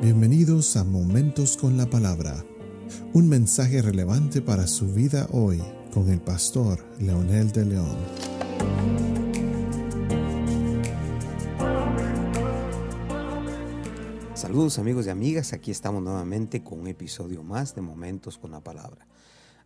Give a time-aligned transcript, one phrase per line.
[0.00, 2.44] Bienvenidos a Momentos con la Palabra,
[3.14, 5.60] un mensaje relevante para su vida hoy
[5.92, 7.98] con el pastor Leonel de León.
[14.34, 18.60] Saludos amigos y amigas, aquí estamos nuevamente con un episodio más de Momentos con la
[18.60, 19.08] Palabra.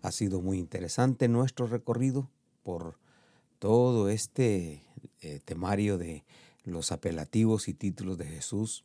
[0.00, 2.30] Ha sido muy interesante nuestro recorrido
[2.62, 3.00] por
[3.58, 4.84] todo este
[5.22, 6.24] eh, temario de
[6.62, 8.84] los apelativos y títulos de Jesús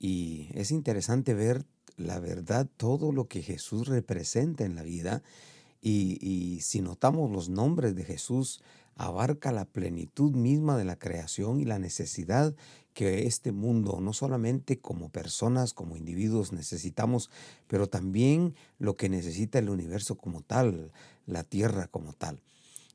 [0.00, 1.64] y es interesante ver
[2.00, 5.22] la verdad, todo lo que Jesús representa en la vida.
[5.82, 8.62] Y, si notamos los nombres de Jesús,
[8.96, 12.54] abarca la plenitud misma de la creación y la necesidad
[12.92, 17.30] que este mundo, no solamente como personas, como individuos necesitamos,
[17.66, 20.92] pero también lo que necesita el universo como tal,
[21.26, 22.40] la tierra como tal.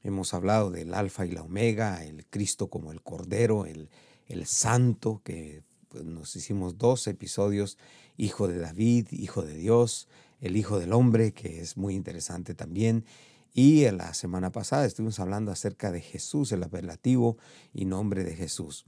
[0.04, 3.90] Hemos hablado del alfa y la omega, el Cristo como el Cordero, el,
[4.28, 5.64] el santo que
[5.96, 7.78] pues, nos hicimos dos episodios,
[8.18, 10.10] Hijo de David, Hijo de Dios,
[10.42, 13.06] el Hijo del Hombre, que es muy interesante también.
[13.54, 17.38] Y la semana pasada estuvimos hablando acerca de Jesús, el apelativo
[17.74, 18.86] y nombre de Jesús.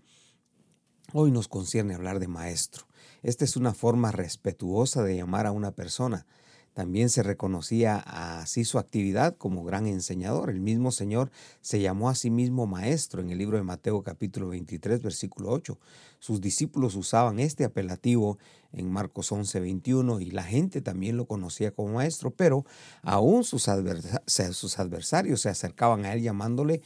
[1.14, 2.88] Hoy nos concierne hablar de maestro.
[3.24, 6.26] Esta es una forma respetuosa de llamar a una persona.
[6.78, 10.52] También se reconocía así su actividad como gran enseñador.
[10.52, 14.50] El mismo Señor se llamó a sí mismo maestro en el libro de Mateo capítulo
[14.50, 15.80] 23 versículo 8.
[16.20, 18.38] Sus discípulos usaban este apelativo
[18.74, 22.64] en Marcos 11 21 y la gente también lo conocía como maestro, pero
[23.02, 23.68] aún sus,
[24.52, 26.84] sus adversarios se acercaban a él llamándole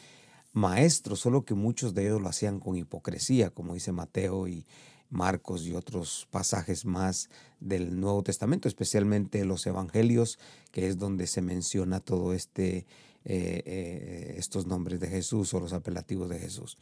[0.53, 4.65] maestro, solo que muchos de ellos lo hacían con hipocresía, como dice Mateo y
[5.11, 10.39] Marcos y otros pasajes más del Nuevo Testamento, especialmente los Evangelios,
[10.71, 12.87] que es donde se menciona todo este,
[13.25, 16.77] eh, eh, estos nombres de Jesús o los apelativos de Jesús.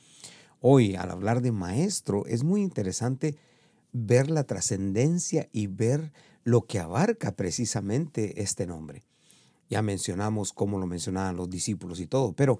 [0.61, 3.35] Hoy, al hablar de maestro, es muy interesante
[3.91, 6.11] ver la trascendencia y ver
[6.43, 9.03] lo que abarca precisamente este nombre.
[9.69, 12.59] Ya mencionamos cómo lo mencionaban los discípulos y todo, pero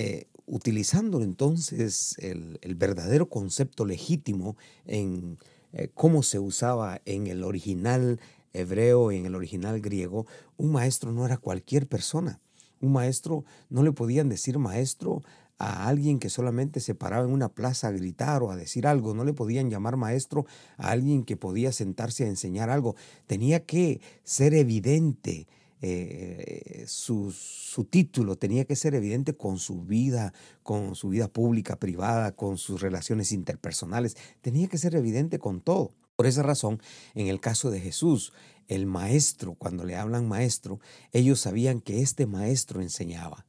[0.00, 5.38] eh, utilizando entonces el, verdadero concepto legítimo en
[5.72, 8.20] eh, cómo se usaba en el original
[8.52, 10.24] hebreo y en el original griego,
[10.56, 12.38] un maestro no era cualquier persona.
[12.80, 15.24] Un maestro no le podían decir maestro
[15.58, 19.14] a alguien que solamente se paraba en una plaza a gritar o a decir algo,
[19.14, 22.94] no le podían llamar maestro a alguien que podía sentarse a enseñar algo.
[23.26, 25.48] Tenía que ser evidente
[25.80, 31.76] eh, su, su, título tenía que ser evidente con su vida, con su vida pública,
[31.76, 35.92] privada, con sus relaciones interpersonales, tenía que ser evidente con todo.
[36.16, 36.82] Por esa razón,
[37.14, 38.32] en el caso de Jesús,
[38.66, 40.80] el maestro, cuando le hablan maestro,
[41.12, 43.46] ellos sabían que este maestro enseñaba.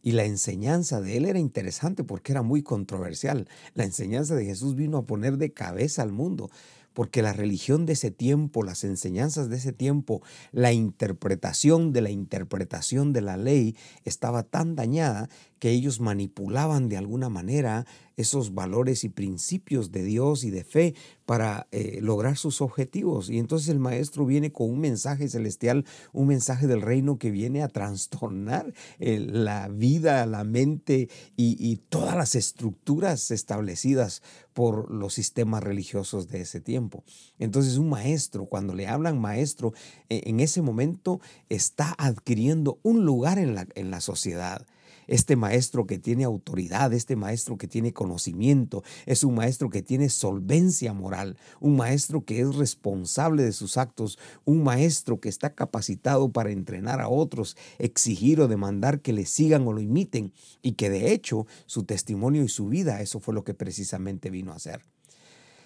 [0.00, 3.48] Y la enseñanza de él era interesante porque era muy controversial.
[3.72, 6.50] La enseñanza de Jesús vino a poner de cabeza al mundo
[6.94, 10.22] porque la religión de ese tiempo, las enseñanzas de ese tiempo,
[10.52, 15.28] la interpretación de la interpretación de la ley estaba tan dañada
[15.58, 20.94] que ellos manipulaban de alguna manera esos valores y principios de Dios y de fe
[21.26, 23.30] para eh, lograr sus objetivos.
[23.30, 27.62] Y entonces el maestro viene con un mensaje celestial, un mensaje del reino que viene
[27.62, 35.62] a trastornar eh, la vida, la mente y, todas las estructuras establecidas por los sistemas
[35.62, 37.04] religiosos de ese tiempo.
[37.38, 39.72] Entonces un maestro, cuando le hablan maestro,
[40.08, 44.66] e, en ese momento está adquiriendo un lugar en la, en la sociedad
[45.06, 50.08] este maestro que tiene autoridad, este maestro que tiene conocimiento, es un maestro que tiene
[50.08, 56.30] solvencia moral, un maestro que es responsable de sus actos, un maestro que está capacitado
[56.30, 60.32] para entrenar a otros, exigir o demandar que le sigan o lo imiten
[60.62, 64.52] y que de hecho su testimonio y su vida, eso fue lo que precisamente vino
[64.52, 64.82] a hacer.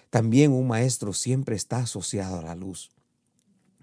[0.09, 2.89] También un maestro siempre está asociado a la luz.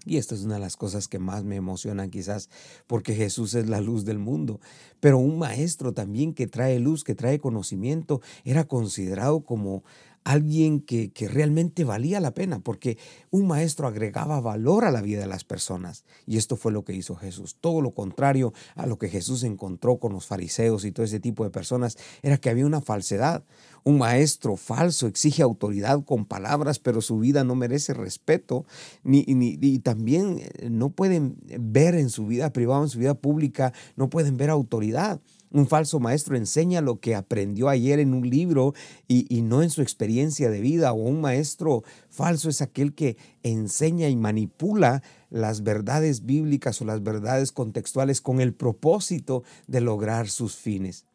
[0.07, 2.49] Y esta es una de las cosas que más me emocionan quizás
[2.87, 4.59] porque Jesús es la luz del mundo.
[4.99, 9.83] Pero un maestro también que trae luz, que trae conocimiento, era considerado como
[10.31, 12.97] alguien que, que, realmente valía la pena, porque
[13.31, 16.03] un maestro agregaba valor a la vida de las personas.
[16.25, 17.55] Y esto fue lo que hizo Jesús.
[17.61, 21.43] Todo lo contrario a lo que Jesús encontró con los fariseos y todo ese tipo
[21.43, 23.43] de personas, era que había una falsedad.
[23.83, 28.65] Un maestro falso exige autoridad con palabras, pero su vida no merece respeto,
[29.03, 33.13] ni, ni, y también eh, no pueden ver en su vida privada, en su vida
[33.13, 35.21] pública, no pueden ver autoridad.
[35.51, 38.73] Un falso maestro enseña lo que aprendió ayer en un libro
[39.07, 40.91] y, no en su experiencia de vida.
[40.91, 47.01] O un maestro falso es aquel que enseña y manipula las verdades bíblicas o las
[47.01, 51.05] verdades contextuales con el propósito de lograr sus fines.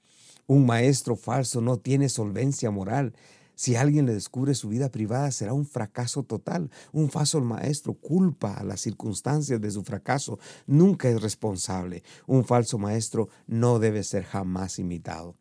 [0.46, 3.12] Un maestro falso no tiene solvencia moral
[3.62, 6.69] Si alguien le descubre su vida privada, será un fracaso total.
[6.91, 10.41] Un falso maestro culpa a las circunstancias de su fracaso.
[10.67, 12.03] Nunca es responsable.
[12.26, 15.37] Un falso maestro no debe ser jamás imitado.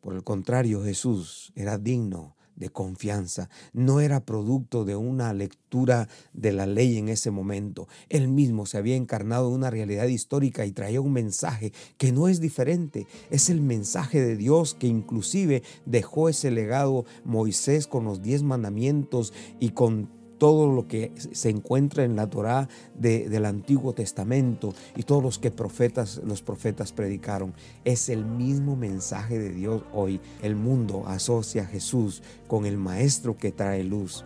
[0.00, 6.52] Por el contrario, Jesús era digno de confianza, no era producto de una lectura de
[6.52, 7.88] la ley en ese momento.
[8.08, 12.28] Él mismo se había encarnado en una realidad histórica y traía un mensaje que no
[12.28, 13.06] es diferente.
[13.30, 19.32] Es el mensaje de Dios que inclusive dejó ese legado Moisés con los diez mandamientos
[19.58, 25.22] y con todo lo que se encuentra en la Torá del Antiguo Testamento y todos
[25.22, 27.54] los que profetas, los profetas predicaron.
[27.84, 30.20] Es el mismo mensaje de Dios hoy.
[30.42, 34.24] El mundo asocia a Jesús con el Maestro que trae luz.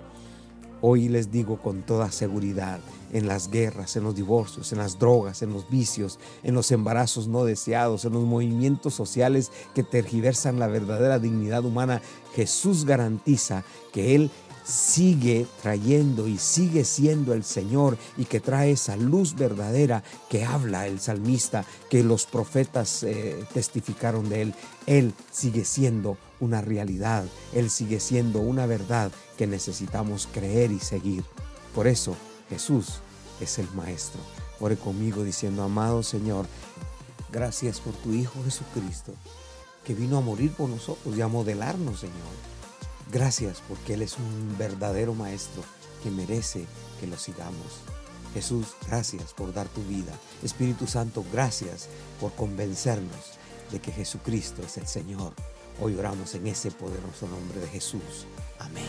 [0.81, 2.81] Hoy les digo con toda seguridad,
[3.12, 7.29] en las guerras, en los divorcios, en las drogas, en los vicios, en los embarazos
[7.29, 12.03] no deseados, en los movimientos sociales que tergiversan la verdadera dignidad humana,
[12.35, 14.31] Jesús garantiza que Él
[14.67, 20.89] sigue trayendo y sigue siendo el Señor y que trae esa luz verdadera que habla
[20.89, 24.55] el salmista, que los profetas eh, testificaron de Él.
[24.87, 27.25] Él sigue siendo una realidad,
[27.55, 31.25] Él sigue siendo una verdad que necesitamos creer y seguir.
[31.75, 32.17] Por eso
[32.51, 33.01] Jesús
[33.41, 34.21] es el Maestro.
[34.59, 36.47] Ore conmigo diciendo, amado Señor,
[37.31, 39.12] gracias por tu Hijo Jesucristo,
[39.85, 42.56] que vino a morir por nosotros y a modelarnos, Señor
[43.12, 45.62] Gracias porque Él es un verdadero maestro
[46.03, 46.67] que merece
[47.00, 47.81] que lo sigamos.
[48.35, 50.12] Jesús, gracias por dar tu vida.
[50.43, 51.88] Espíritu Santo, gracias
[52.20, 53.38] por convencernos
[53.70, 55.32] de que Jesucristo es el Señor.
[55.81, 58.26] Hoy oramos en ese poderoso nombre de Jesús.
[58.58, 58.85] Amén.